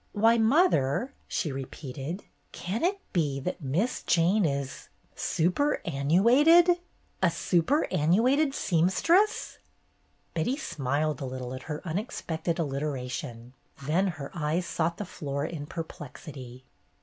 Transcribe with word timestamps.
"Why, 0.13 0.35
mother,'' 0.39 1.13
she 1.27 1.51
repeated, 1.51 2.23
''can 2.51 2.81
it 2.81 2.99
be 3.13 3.39
that 3.41 3.61
Miss 3.61 4.01
Jane 4.01 4.45
is— 4.45 4.89
superannu 5.15 6.25
ated? 6.27 6.79
A 7.21 7.29
superannuated 7.29 8.55
seamstress?" 8.55 9.59
Betty 10.33 10.57
smiled 10.57 11.21
a 11.21 11.25
little 11.25 11.53
at 11.53 11.61
her 11.69 11.83
unexpected 11.85 12.57
allit 12.57 12.81
eration, 12.81 13.51
then 13.85 14.07
her 14.07 14.31
eyes 14.33 14.65
sought 14.65 14.97
the 14.97 15.05
floor 15.05 15.45
in 15.45 15.67
perplexity. 15.67 16.65